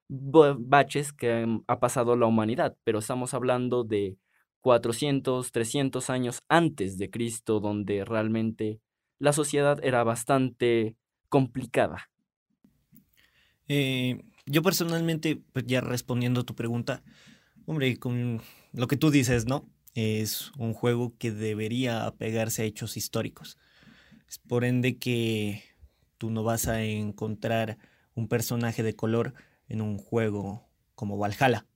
[0.08, 4.16] baches que ha pasado la humanidad, pero estamos hablando de
[4.60, 8.80] 400, 300 años antes de Cristo donde realmente
[9.18, 10.96] la sociedad era bastante
[11.28, 12.10] complicada.
[13.68, 17.02] Eh, yo personalmente, pues ya respondiendo a tu pregunta,
[17.66, 18.40] hombre, con
[18.72, 19.68] lo que tú dices, ¿no?
[19.94, 23.58] Es un juego que debería apegarse a hechos históricos.
[24.28, 25.62] Es por ende que
[26.18, 27.78] tú no vas a encontrar
[28.14, 29.34] un personaje de color
[29.68, 31.66] en un juego como Valhalla.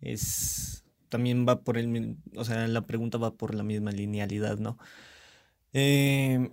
[0.00, 0.83] Es
[1.14, 4.78] también va por el, o sea, la pregunta va por la misma linealidad, ¿no?
[5.72, 6.50] Eh,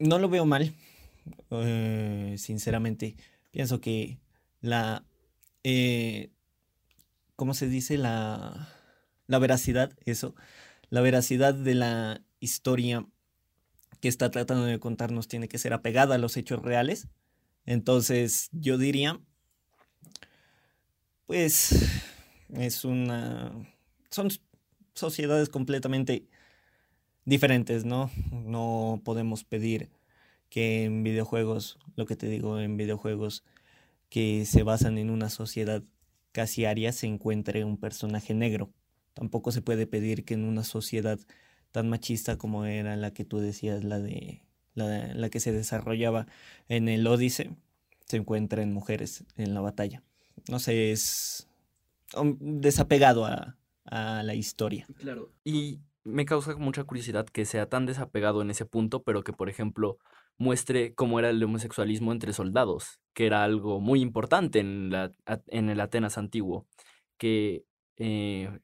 [0.00, 0.74] no lo veo mal,
[1.50, 3.14] eh, sinceramente,
[3.52, 4.18] pienso que
[4.60, 5.04] la,
[5.62, 6.32] eh,
[7.36, 7.96] ¿cómo se dice?
[7.96, 8.68] La,
[9.28, 10.34] la veracidad, eso,
[10.90, 13.06] la veracidad de la historia
[14.00, 17.06] que está tratando de contarnos tiene que ser apegada a los hechos reales.
[17.66, 19.20] Entonces, yo diría,
[21.26, 21.88] pues,
[22.52, 23.52] es una...
[24.12, 24.28] Son
[24.94, 26.28] sociedades completamente
[27.24, 28.10] diferentes, ¿no?
[28.30, 29.90] No podemos pedir
[30.50, 33.42] que en videojuegos, lo que te digo, en videojuegos
[34.10, 35.82] que se basan en una sociedad
[36.32, 38.70] casi aria se encuentre un personaje negro.
[39.14, 41.18] Tampoco se puede pedir que en una sociedad
[41.70, 44.42] tan machista como era la que tú decías, la de
[44.74, 46.26] la, la que se desarrollaba
[46.68, 47.50] en el Odise,
[48.06, 50.02] se encuentren mujeres en la batalla.
[50.50, 51.48] No sé, es
[52.40, 53.56] desapegado a,
[53.92, 54.86] a la historia.
[54.96, 55.30] Claro.
[55.44, 59.50] Y me causa mucha curiosidad que sea tan desapegado en ese punto, pero que, por
[59.50, 59.98] ejemplo,
[60.38, 65.12] muestre cómo era el homosexualismo entre soldados, que era algo muy importante en, la,
[65.48, 66.66] en el Atenas antiguo,
[67.18, 67.64] que
[67.98, 68.58] eh,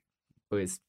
[0.49, 0.83] pues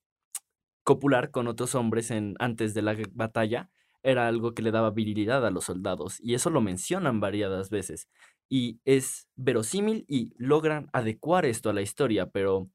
[0.84, 3.70] copular con otros hombres en, antes de la batalla
[4.04, 8.08] era algo que le daba virilidad a los soldados, y eso lo mencionan variadas veces,
[8.48, 12.70] y es verosímil y logran adecuar esto a la historia, pero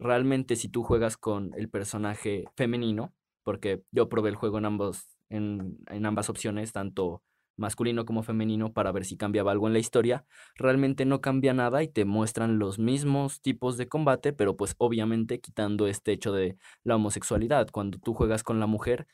[0.00, 3.12] realmente si tú juegas con el personaje femenino,
[3.44, 7.22] porque yo probé el juego en ambos, en, en ambas opciones, tanto
[7.56, 10.24] masculino como femenino para ver si cambiaba algo en la historia,
[10.56, 15.40] realmente no cambia nada y te muestran los mismos tipos de combate, pero pues obviamente
[15.40, 17.68] quitando este hecho de la homosexualidad.
[17.70, 19.06] Cuando tú juegas con la mujer,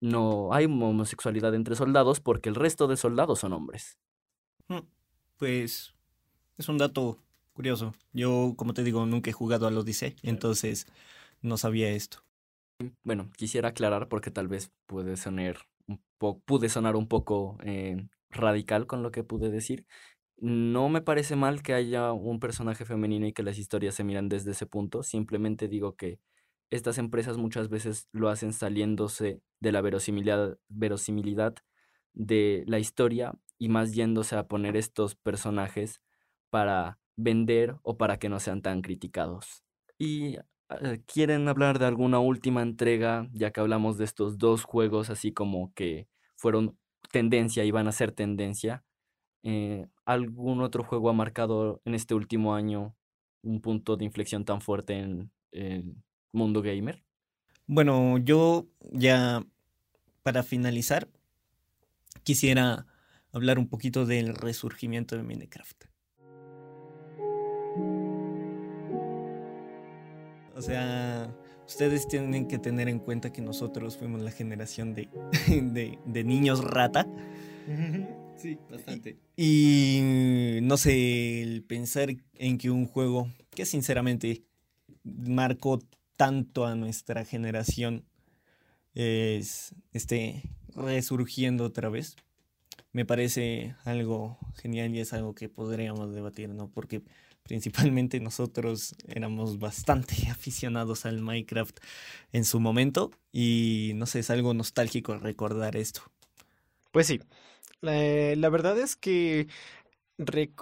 [0.00, 3.98] no hay homosexualidad entre soldados porque el resto de soldados son hombres.
[4.68, 4.86] Mm,
[5.36, 5.94] pues
[6.56, 7.18] es un dato
[7.58, 7.92] curioso.
[8.12, 10.86] Yo, como te digo, nunca he jugado a Odyssey, entonces
[11.42, 12.22] no sabía esto.
[13.02, 15.56] Bueno, quisiera aclarar porque tal vez puede sonar
[16.18, 19.86] pude sonar un poco eh, radical con lo que pude decir.
[20.36, 24.28] No me parece mal que haya un personaje femenino y que las historias se miran
[24.28, 25.02] desde ese punto.
[25.02, 26.20] Simplemente digo que
[26.70, 31.56] estas empresas muchas veces lo hacen saliéndose de la verosimilidad, verosimilidad
[32.12, 36.00] de la historia y más yéndose a poner estos personajes
[36.50, 39.64] para vender o para que no sean tan criticados.
[39.98, 43.28] Y eh, ¿quieren hablar de alguna última entrega?
[43.32, 46.78] Ya que hablamos de estos dos juegos así como que fueron
[47.10, 48.84] tendencia y van a ser tendencia.
[49.42, 52.94] Eh, ¿Algún otro juego ha marcado en este último año
[53.42, 55.96] un punto de inflexión tan fuerte en el
[56.32, 57.02] mundo gamer?
[57.66, 59.44] Bueno, yo ya
[60.22, 61.08] para finalizar
[62.22, 62.86] quisiera
[63.32, 65.84] hablar un poquito del resurgimiento de Minecraft.
[70.58, 71.32] O sea,
[71.68, 75.08] ustedes tienen que tener en cuenta que nosotros fuimos la generación de,
[76.04, 77.06] de, niños rata.
[78.36, 79.18] Sí, bastante.
[79.36, 84.44] Y, no sé, el pensar en que un juego que sinceramente
[85.02, 85.80] marcó
[86.16, 88.04] tanto a nuestra generación
[88.94, 90.44] es, esté
[90.76, 92.14] resurgiendo otra vez,
[92.92, 96.70] me parece algo genial y es algo que podríamos debatir, ¿no?
[96.70, 97.02] Porque
[97.48, 101.76] principalmente nosotros éramos bastante aficionados al Minecraft
[102.32, 106.02] en su momento y no sé, es algo nostálgico recordar esto.
[106.92, 107.20] Pues sí,
[107.80, 109.48] la, verdad es que,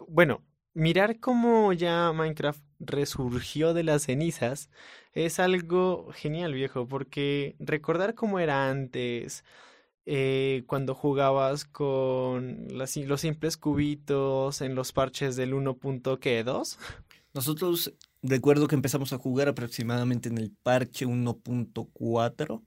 [0.09, 0.42] bueno,
[0.75, 4.70] mirar cómo ya Minecraft resurgió de las cenizas
[5.12, 9.44] es algo genial, viejo, porque recordar cómo era antes,
[10.07, 16.79] eh, cuando jugabas con los simples cubitos en los parches del 1.2.
[17.35, 17.92] Nosotros
[18.23, 22.62] recuerdo que empezamos a jugar aproximadamente en el parche 1.4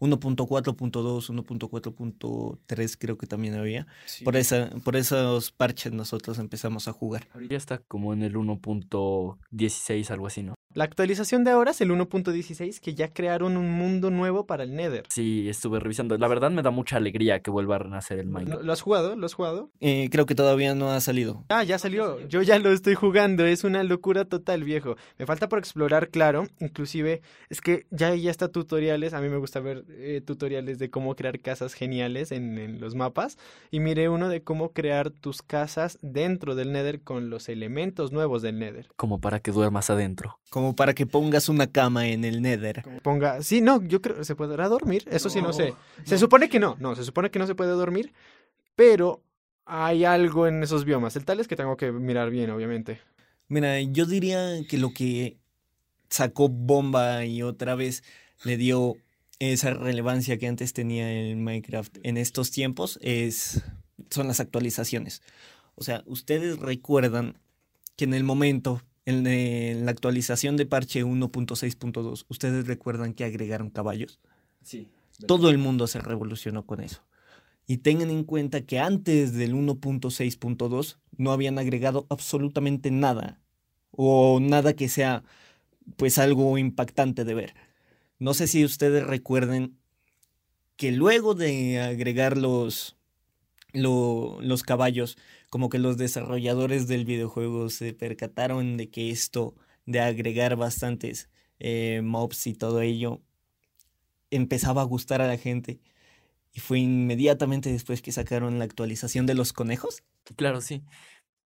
[0.00, 3.86] 1.4.2, 1.4.3 creo que también había.
[4.24, 7.28] Por, esa, por esos parches nosotros empezamos a jugar.
[7.48, 10.54] Ya está como en el 1.16, algo así, ¿no?
[10.72, 14.76] La actualización de ahora es el 1.16 que ya crearon un mundo nuevo para el
[14.76, 15.04] Nether.
[15.08, 16.16] Sí, estuve revisando.
[16.16, 18.62] La verdad me da mucha alegría que vuelva a renacer el Minecraft.
[18.62, 19.16] ¿Lo, has jugado?
[19.16, 19.70] ¿Lo has jugado?
[19.80, 21.44] Eh, creo que todavía no ha salido.
[21.48, 22.24] Ah, ya salió.
[22.28, 23.46] Yo ya lo estoy jugando.
[23.46, 24.94] Es una locura total, viejo.
[25.18, 26.46] Me falta por explorar, claro.
[26.60, 29.12] Inclusive, es que ya, ya está tutoriales.
[29.12, 32.94] A mí me gusta ver eh, tutoriales de cómo crear casas geniales en, en los
[32.94, 33.38] mapas.
[33.72, 38.40] Y miré uno de cómo crear tus casas dentro del Nether con los elementos nuevos
[38.40, 38.86] del Nether.
[38.94, 42.84] Como para que duermas adentro como para que pongas una cama en el Nether.
[43.02, 45.04] Ponga, sí, no, yo creo, ¿se podrá dormir?
[45.10, 45.74] Eso sí no sé.
[46.04, 48.12] Se supone que no, no, se supone que no se puede dormir,
[48.76, 49.22] pero
[49.64, 51.16] hay algo en esos biomas.
[51.16, 53.00] El tal es que tengo que mirar bien, obviamente.
[53.48, 55.38] Mira, yo diría que lo que
[56.10, 58.04] sacó bomba y otra vez
[58.44, 58.96] le dio
[59.38, 63.62] esa relevancia que antes tenía el Minecraft en estos tiempos es
[64.10, 65.22] son las actualizaciones.
[65.74, 67.38] O sea, ustedes recuerdan
[67.96, 74.20] que en el momento en, la actualización de parche 1.6.2, ¿ustedes recuerdan que agregaron caballos?
[74.62, 74.88] Sí.
[75.26, 77.02] Todo el mundo se revolucionó con eso.
[77.66, 83.40] Y tengan en cuenta que antes del 1.6.2 no habían agregado absolutamente nada.
[83.90, 85.24] O nada que sea
[85.96, 87.54] pues algo impactante de ver.
[88.18, 89.76] No sé si ustedes recuerden
[90.76, 92.96] que luego de agregar los,
[93.72, 95.16] los caballos,
[95.50, 102.00] como que los desarrolladores del videojuego se percataron de que esto de agregar bastantes eh,
[102.02, 103.20] mobs y todo ello
[104.30, 105.80] empezaba a gustar a la gente.
[106.52, 110.02] Y fue inmediatamente después que sacaron la actualización de los conejos.
[110.36, 110.82] Claro, sí.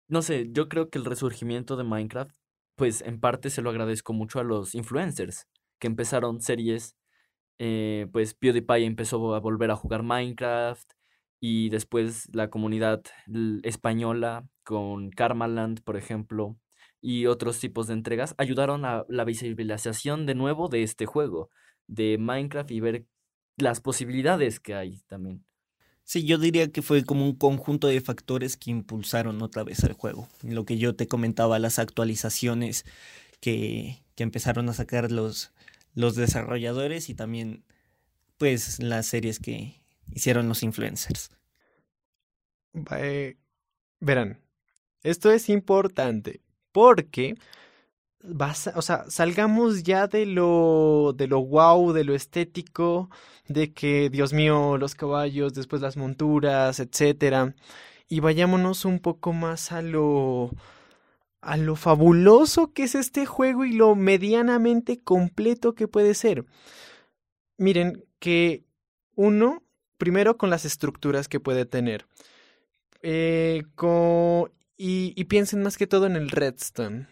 [0.07, 2.35] No sé, yo creo que el resurgimiento de Minecraft,
[2.77, 6.97] pues en parte se lo agradezco mucho a los influencers que empezaron series.
[7.59, 10.93] Eh, pues PewDiePie empezó a volver a jugar Minecraft
[11.47, 13.03] y después la comunidad
[13.65, 16.57] española con Karmaland, por ejemplo,
[17.03, 21.51] y otros tipos de entregas ayudaron a la visibilización de nuevo de este juego,
[21.87, 23.05] de Minecraft y ver
[23.59, 25.45] las posibilidades que hay también.
[26.03, 29.93] Sí, yo diría que fue como un conjunto de factores que impulsaron otra vez el
[29.93, 30.31] juego.
[30.43, 32.87] Lo que yo te comentaba, las actualizaciones
[33.41, 35.53] que, que empezaron a sacar los,
[35.93, 37.67] los desarrolladores y también
[38.39, 41.31] pues las series que, hicieron los influencers.
[44.01, 44.41] Verán,
[45.03, 46.41] esto es importante
[46.73, 47.37] porque
[48.75, 53.11] o sea, salgamos ya de lo de lo wow, de lo estético,
[53.49, 57.55] de que Dios mío, los caballos, después las monturas, etcétera,
[58.09, 60.51] y vayámonos un poco más a lo
[61.43, 66.47] a lo fabuloso que es este juego y lo medianamente completo que puede ser.
[67.59, 68.65] Miren que
[69.15, 69.64] uno
[70.05, 72.07] primero con las estructuras que puede tener.
[73.01, 73.63] Eh,
[74.77, 77.09] y, piensen más que todo en el redstone.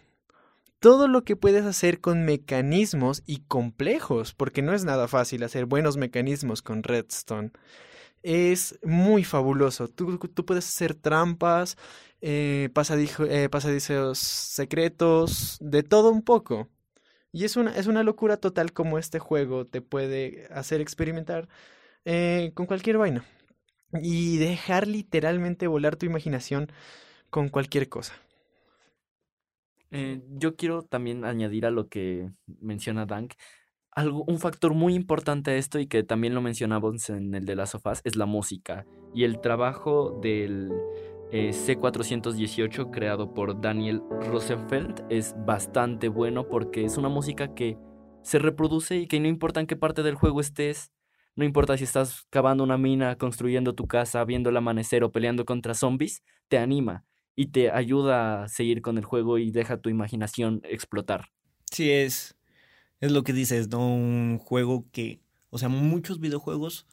[0.78, 5.64] Todo lo que puedes hacer con mecanismos y complejos, porque no es nada fácil hacer
[5.64, 7.53] buenos mecanismos con redstone.
[8.22, 9.88] Es muy fabuloso.
[9.88, 11.78] Tú, puedes hacer trampas,
[12.20, 16.68] eh, eh, pasadizos secretos, de todo un poco.
[17.32, 21.49] Y es una, es una locura total como este juego te puede hacer experimentar
[22.05, 23.24] eh, con cualquier vaina.
[24.03, 26.72] Y dejar literalmente volar tu imaginación
[27.30, 28.14] con cualquier cosa.
[29.90, 32.30] Eh, yo quiero también añadir a lo que
[32.61, 33.34] menciona Dank,
[33.90, 37.57] algo, un factor muy importante a esto y que también lo mencionamos en el de
[37.57, 40.72] las sofás es la música y el trabajo del
[41.30, 47.76] eh, C418 creado por Daniel Rosenfeld es bastante bueno porque es una música que
[48.22, 50.90] se reproduce y que no importa en qué parte del juego estés,
[51.35, 55.45] no importa si estás cavando una mina, construyendo tu casa, viendo el amanecer o peleando
[55.45, 57.05] contra zombies, te anima
[57.35, 61.30] y te ayuda a seguir con el juego y deja tu imaginación explotar.
[61.70, 62.37] Sí, es,
[63.01, 63.95] es lo que dices, ¿no?
[63.95, 65.20] Un juego que,
[65.51, 66.87] o sea, muchos videojuegos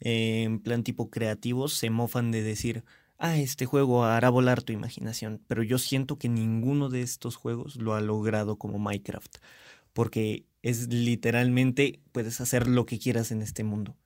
[0.00, 2.84] en plan tipo creativos se mofan de decir,
[3.18, 7.76] ah, este juego hará volar tu imaginación, pero yo siento que ninguno de estos juegos
[7.76, 9.36] lo ha logrado como Minecraft,
[9.92, 13.96] porque es literalmente, puedes hacer lo que quieras en este mundo.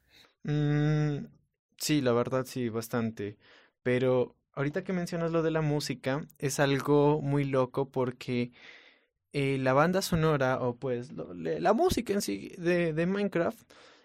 [0.45, 1.27] Mm,
[1.79, 3.37] sí, la verdad sí, bastante.
[3.83, 8.53] Pero ahorita que mencionas lo de la música, es algo muy loco porque
[9.33, 13.61] eh, la banda sonora o pues la música en sí de, de Minecraft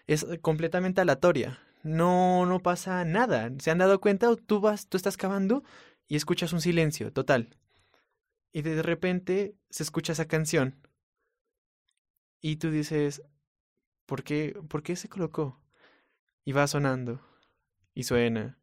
[0.06, 1.60] es completamente aleatoria.
[1.82, 3.50] No, no pasa nada.
[3.58, 4.34] ¿Se han dado cuenta?
[4.36, 5.62] Tú vas, tú estás cavando
[6.08, 7.56] y escuchas un silencio total.
[8.52, 10.76] Y de repente se escucha esa canción.
[12.40, 13.22] Y tú dices,
[14.06, 15.60] ¿por qué, por qué se colocó?
[16.44, 17.20] Y va sonando.
[17.94, 18.58] Y suena.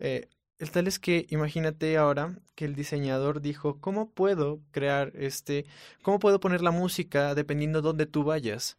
[0.00, 0.28] Eh,
[0.58, 5.66] el tal es que imagínate ahora que el diseñador dijo, ¿cómo puedo crear este,
[6.02, 8.78] cómo puedo poner la música dependiendo dónde tú vayas?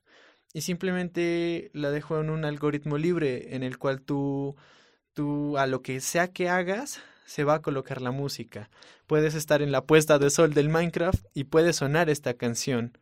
[0.53, 4.55] Y simplemente la dejó en un algoritmo libre en el cual tú,
[5.13, 8.69] tú a lo que sea que hagas, se va a colocar la música.
[9.05, 12.97] Puedes estar en la puesta de sol del Minecraft y puede sonar esta canción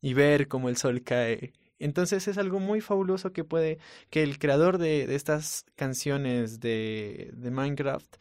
[0.00, 1.52] y ver cómo el sol cae.
[1.78, 7.30] Entonces es algo muy fabuloso que puede, que el creador de, de estas canciones de,
[7.34, 8.16] de Minecraft,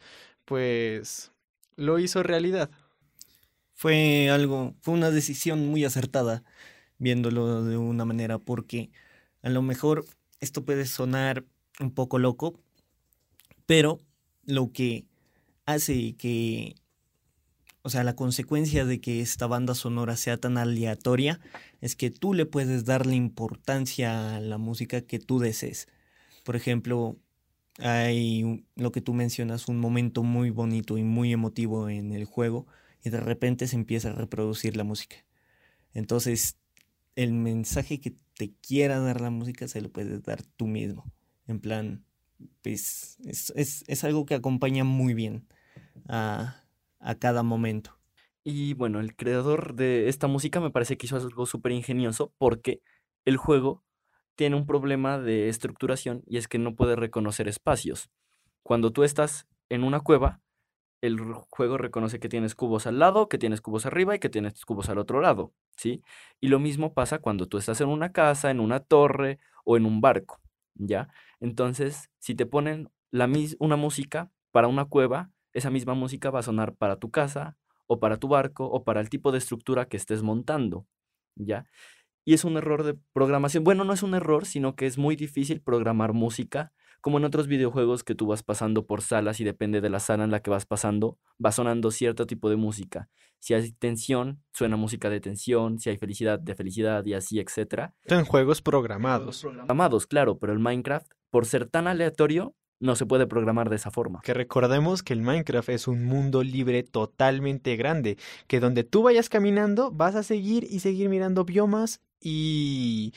[0.46, 1.32] pues
[1.76, 2.70] lo hizo realidad.
[3.74, 6.44] Fue algo, fue una decisión muy acertada,
[7.02, 8.92] viéndolo de una manera, porque
[9.42, 10.06] a lo mejor
[10.40, 11.44] esto puede sonar
[11.80, 12.60] un poco loco,
[13.66, 14.00] pero
[14.46, 15.06] lo que
[15.66, 16.76] hace que,
[17.82, 21.40] o sea, la consecuencia de que esta banda sonora sea tan aleatoria
[21.82, 25.88] es que tú le puedes dar la importancia a la música que tú desees.
[26.44, 27.18] Por ejemplo,
[27.80, 32.68] hay lo que tú mencionas, un momento muy bonito y muy emotivo en el juego
[33.04, 35.16] y de repente se empieza a reproducir la música.
[35.94, 36.61] Entonces,
[37.16, 41.12] el mensaje que te quiera dar la música se lo puedes dar tú mismo.
[41.48, 42.06] En plan,
[42.64, 45.48] pues es, es- es algo que acompaña muy bien
[46.08, 46.66] a,
[47.00, 48.00] a cada momento.
[48.44, 52.82] Y bueno, el creador de esta música me parece que hizo algo súper ingenioso porque
[53.26, 53.84] el juego
[54.36, 58.10] tiene un problema de estructuración y es que no puede reconocer espacios.
[58.64, 60.42] Cuando tú estás en una cueva,
[61.02, 64.66] el juego reconoce que tienes cubos al lado, que tienes cubos arriba y que tienes
[64.66, 66.04] cubos al otro lado, ¿sí?
[66.40, 69.86] Y lo mismo pasa cuando tú estás en una casa, en una torre o en
[69.86, 70.42] un barco,
[70.76, 71.10] ¿ya?
[71.40, 76.40] Entonces, si te ponen la mis- una música para una cueva, esa misma música va
[76.40, 79.86] a sonar para tu casa o para tu barco o para el tipo de estructura
[79.88, 80.86] que estés montando,
[81.36, 81.66] ¿ya?
[82.26, 83.64] Y es un error de programación.
[83.64, 86.72] Bueno, no es un error, sino que es muy difícil programar música,
[87.02, 90.24] como en otros videojuegos que tú vas pasando por salas y depende de la sala
[90.24, 93.10] en la que vas pasando, va sonando cierto tipo de música.
[93.40, 97.96] Si hay tensión, suena música de tensión, si hay felicidad, de felicidad y así, etcétera.
[98.06, 99.42] En juegos programados.
[99.42, 103.92] Programados, claro, pero el Minecraft, por ser tan aleatorio, no se puede programar de esa
[103.92, 104.22] forma.
[104.22, 109.30] Que recordemos que el Minecraft es un mundo libre totalmente grande, que donde tú vayas
[109.30, 113.14] caminando vas a seguir y seguir mirando biomas y,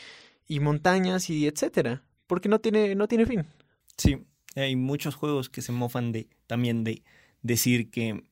[0.47, 3.47] y montañas y etcétera, porque no tiene, no tiene fin.
[3.97, 4.25] Sí,
[4.55, 7.03] hay muchos juegos que se mofan de también de
[7.43, 8.25] decir que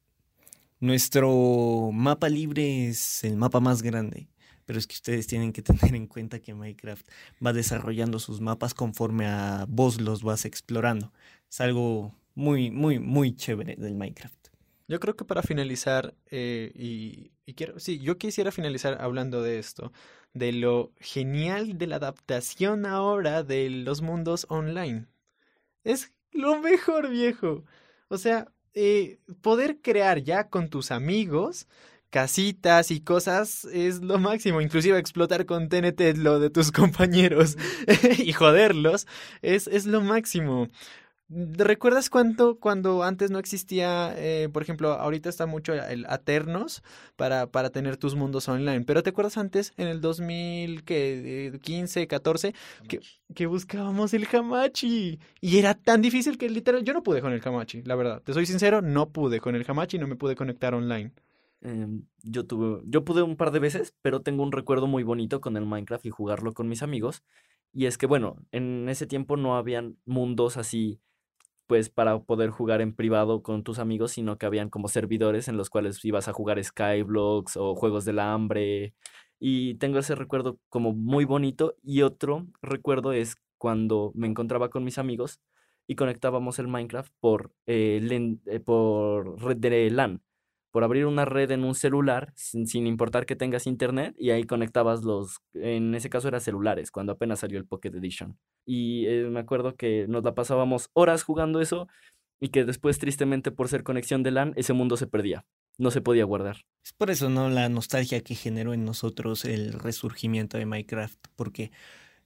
[0.81, 4.29] nuestro mapa libre es el mapa más grande.
[4.65, 7.07] Pero es que ustedes tienen que tener en cuenta que Minecraft
[7.45, 11.13] va desarrollando sus mapas conforme a vos los vas explorando.
[11.51, 14.49] Es algo muy, muy, muy chévere del Minecraft.
[14.89, 19.59] Yo creo que para finalizar, eh, y, y quiero, sí, yo quisiera finalizar hablando de
[19.59, 19.93] esto,
[20.35, 25.07] de lo genial de la adaptación ahora de los mundos online.
[25.85, 27.65] Es lo mejor, viejo.
[28.09, 31.67] O sea, eh, poder crear ya con tus amigos
[32.13, 34.61] casitas y cosas es lo máximo.
[34.61, 37.57] Inclusive explotar con TNT lo de tus compañeros
[38.19, 39.07] y joderlos
[39.41, 40.69] es, es lo máximo.
[41.35, 46.83] ¿Recuerdas cuánto cuando antes no existía, eh, por ejemplo, ahorita está mucho el Aternos
[47.17, 52.55] para, para tener tus mundos online, pero ¿te acuerdas antes, en el 2015, 14,
[52.87, 53.01] que,
[53.35, 55.21] que buscábamos el Hamachi?
[55.41, 58.21] Y era tan difícil que literal, yo no pude con el Hamachi, la verdad.
[58.23, 61.13] Te soy sincero, no pude con el Hamachi, no me pude conectar online.
[61.63, 65.41] Em, yo tuve, yo pude un par de veces, pero tengo un recuerdo muy bonito
[65.41, 67.23] con el Minecraft y jugarlo con mis amigos.
[67.73, 71.01] Y es que, bueno, en ese tiempo no habían mundos así
[71.73, 75.57] pues para poder jugar en privado con tus amigos, sino que habían como servidores en
[75.57, 78.93] los cuales ibas a jugar Skyblocks o Juegos del Hambre.
[79.39, 81.75] Y tengo ese recuerdo como muy bonito.
[81.83, 85.41] Y otro recuerdo es cuando me encontraba con mis amigos
[85.87, 90.21] y conectábamos el Minecraft por, eh, eh, por red de LAN
[90.73, 95.05] por abrir una red en un celular sin, importar que tengas internet y ahí conectabas
[95.05, 98.39] los, en ese caso eran celulares, cuando apenas salió el Pocket Edition.
[98.65, 101.89] Y eh, me acuerdo que nos la pasábamos horas jugando eso
[102.41, 105.45] y que después tristemente por ser conexión de LAN ese mundo se perdía,
[105.77, 106.65] no se podía guardar.
[106.83, 107.51] Es por eso, ¿no?
[107.51, 111.71] La nostalgia que generó en nosotros el resurgimiento de Minecraft, porque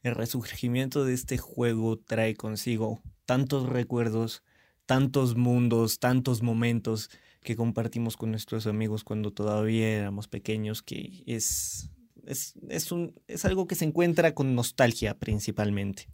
[0.04, 4.44] el resurgimiento de este juego trae consigo tantos recuerdos,
[4.86, 7.10] tantos mundos, tantos momentos
[7.46, 11.92] que compartimos con nuestros amigos cuando todavía éramos pequeños, que es,
[12.26, 16.08] es, es, un, es algo que se encuentra con nostalgia principalmente.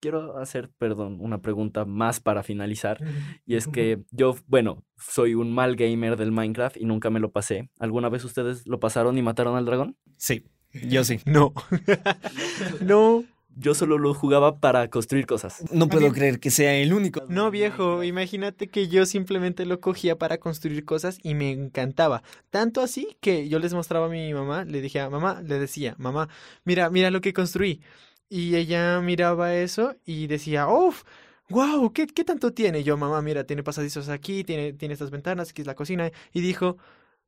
[0.00, 2.98] Quiero hacer, perdón, una pregunta más para finalizar.
[3.46, 7.30] Y es que yo, bueno, soy un mal gamer del Minecraft y nunca me lo
[7.30, 7.70] pasé.
[7.78, 9.96] ¿Alguna vez ustedes lo pasaron y mataron al dragón?
[10.16, 11.20] Sí, yo sí.
[11.24, 11.52] No.
[12.80, 13.24] no.
[13.60, 15.64] Yo solo lo jugaba para construir cosas.
[15.72, 17.22] No puedo creer que sea el único.
[17.28, 22.22] No, viejo, imagínate que yo simplemente lo cogía para construir cosas y me encantaba.
[22.50, 25.96] Tanto así que yo les mostraba a mi mamá, le dije a mamá, le decía,
[25.98, 26.28] mamá,
[26.64, 27.82] mira, mira lo que construí.
[28.28, 31.02] Y ella miraba eso y decía, ¡Uf!
[31.48, 31.92] ¡Wow!
[31.92, 32.84] ¿qué, ¿Qué tanto tiene?
[32.84, 36.10] yo, mamá, mira, tiene pasadizos aquí, tiene, tiene estas ventanas, aquí es la cocina.
[36.32, 36.76] Y dijo,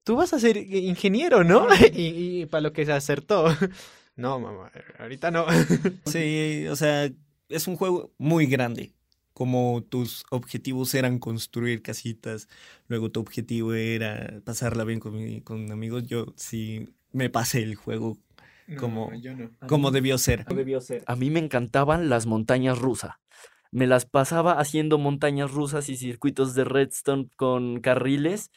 [0.04, 1.66] tú vas a ser ingeniero, ¿no?
[1.92, 3.46] y, y para lo que se acertó.
[4.16, 5.46] No, mamá, ahorita no.
[6.06, 7.10] sí, o sea,
[7.48, 8.92] es un juego muy grande.
[9.32, 12.48] Como tus objetivos eran construir casitas,
[12.88, 18.18] luego tu objetivo era pasarla bien con, con amigos, yo sí me pasé el juego
[18.78, 19.10] como,
[19.66, 20.44] como debió ser.
[20.44, 21.02] debió ser.
[21.06, 23.14] A mí me encantaban las montañas rusas.
[23.72, 28.50] Me las pasaba haciendo montañas rusas y circuitos de redstone con carriles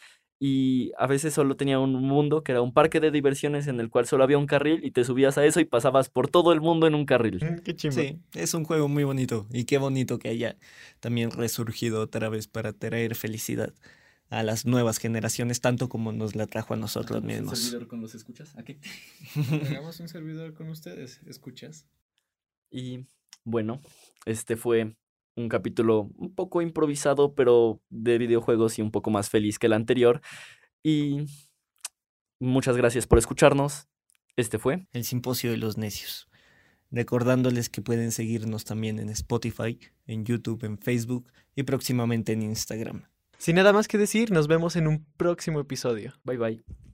[0.45, 3.89] y a veces solo tenía un mundo que era un parque de diversiones en el
[3.89, 6.59] cual solo había un carril y te subías a eso y pasabas por todo el
[6.59, 7.37] mundo en un carril.
[7.41, 7.95] Mm, qué chimbo.
[7.95, 10.57] Sí, es un juego muy bonito y qué bonito que haya
[10.99, 13.73] también resurgido otra vez para traer felicidad
[14.29, 17.51] a las nuevas generaciones tanto como nos la trajo a nosotros mismos.
[17.51, 18.53] ¿Un servidor con los escuchas?
[18.57, 18.79] ¿A qué?
[19.69, 21.87] Hagamos un servidor con ustedes, escuchas.
[22.69, 23.05] Y
[23.45, 23.79] bueno,
[24.25, 24.97] este fue
[25.35, 29.73] un capítulo un poco improvisado, pero de videojuegos y un poco más feliz que el
[29.73, 30.21] anterior.
[30.83, 31.25] Y
[32.39, 33.87] muchas gracias por escucharnos.
[34.35, 36.27] Este fue el Simposio de los Necios.
[36.91, 43.05] Recordándoles que pueden seguirnos también en Spotify, en YouTube, en Facebook y próximamente en Instagram.
[43.37, 46.13] Sin nada más que decir, nos vemos en un próximo episodio.
[46.23, 46.92] Bye bye.